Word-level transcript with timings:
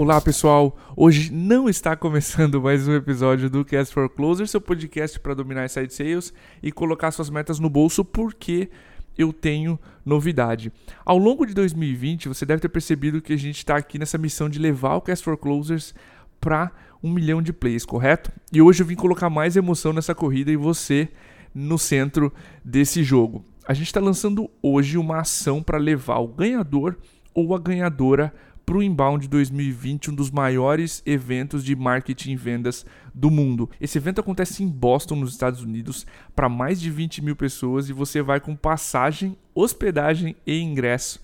Olá 0.00 0.20
pessoal, 0.20 0.78
hoje 0.96 1.32
não 1.32 1.68
está 1.68 1.96
começando 1.96 2.62
mais 2.62 2.86
um 2.86 2.94
episódio 2.94 3.50
do 3.50 3.64
Cast 3.64 3.92
for 3.92 4.08
Closer, 4.08 4.46
seu 4.46 4.60
podcast 4.60 5.18
para 5.18 5.34
dominar 5.34 5.68
side 5.68 5.92
sales 5.92 6.32
e 6.62 6.70
colocar 6.70 7.10
suas 7.10 7.28
metas 7.28 7.58
no 7.58 7.68
bolso, 7.68 8.04
porque 8.04 8.70
eu 9.18 9.32
tenho 9.32 9.76
novidade. 10.06 10.72
Ao 11.04 11.18
longo 11.18 11.44
de 11.44 11.52
2020, 11.52 12.28
você 12.28 12.46
deve 12.46 12.62
ter 12.62 12.68
percebido 12.68 13.20
que 13.20 13.32
a 13.32 13.36
gente 13.36 13.56
está 13.56 13.74
aqui 13.74 13.98
nessa 13.98 14.16
missão 14.16 14.48
de 14.48 14.60
levar 14.60 14.94
o 14.94 15.00
Cast 15.00 15.24
for 15.24 15.36
Closers 15.36 15.92
para 16.40 16.70
um 17.02 17.12
milhão 17.12 17.42
de 17.42 17.52
plays, 17.52 17.84
correto? 17.84 18.30
E 18.52 18.62
hoje 18.62 18.84
eu 18.84 18.86
vim 18.86 18.94
colocar 18.94 19.28
mais 19.28 19.56
emoção 19.56 19.92
nessa 19.92 20.14
corrida 20.14 20.52
e 20.52 20.56
você 20.56 21.08
no 21.52 21.76
centro 21.76 22.32
desse 22.64 23.02
jogo. 23.02 23.44
A 23.66 23.74
gente 23.74 23.88
está 23.88 24.00
lançando 24.00 24.48
hoje 24.62 24.96
uma 24.96 25.18
ação 25.22 25.60
para 25.60 25.76
levar 25.76 26.18
o 26.18 26.28
ganhador 26.28 26.96
ou 27.34 27.52
a 27.52 27.58
ganhadora 27.58 28.32
para 28.68 28.76
o 28.76 28.82
Inbound 28.82 29.26
2020, 29.28 30.10
um 30.10 30.14
dos 30.14 30.30
maiores 30.30 31.02
eventos 31.06 31.64
de 31.64 31.74
marketing 31.74 32.32
e 32.32 32.36
vendas 32.36 32.84
do 33.14 33.30
mundo. 33.30 33.70
Esse 33.80 33.96
evento 33.96 34.20
acontece 34.20 34.62
em 34.62 34.68
Boston, 34.68 35.16
nos 35.16 35.32
Estados 35.32 35.62
Unidos, 35.62 36.06
para 36.36 36.50
mais 36.50 36.78
de 36.78 36.90
20 36.90 37.24
mil 37.24 37.34
pessoas 37.34 37.88
e 37.88 37.94
você 37.94 38.20
vai 38.20 38.40
com 38.40 38.54
passagem, 38.54 39.38
hospedagem 39.54 40.36
e 40.46 40.60
ingresso, 40.60 41.18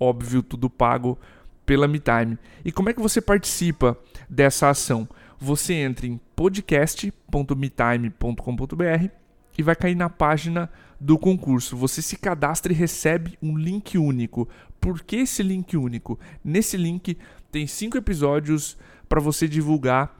óbvio, 0.00 0.42
tudo 0.42 0.68
pago 0.68 1.16
pela 1.64 1.86
MeTime. 1.86 2.36
E 2.64 2.72
como 2.72 2.88
é 2.88 2.92
que 2.92 3.00
você 3.00 3.20
participa 3.20 3.96
dessa 4.28 4.68
ação? 4.68 5.08
Você 5.38 5.74
entra 5.74 6.04
em 6.04 6.18
podcast.metime.com.br 6.34 9.27
e 9.58 9.62
vai 9.62 9.74
cair 9.74 9.96
na 9.96 10.08
página 10.08 10.70
do 11.00 11.18
concurso. 11.18 11.76
Você 11.76 12.00
se 12.00 12.16
cadastra 12.16 12.72
e 12.72 12.76
recebe 12.76 13.36
um 13.42 13.58
link 13.58 13.98
único. 13.98 14.48
Por 14.80 15.02
que 15.02 15.16
esse 15.16 15.42
link 15.42 15.76
único? 15.76 16.18
Nesse 16.44 16.76
link 16.76 17.18
tem 17.50 17.66
cinco 17.66 17.98
episódios 17.98 18.78
para 19.08 19.20
você 19.20 19.48
divulgar 19.48 20.16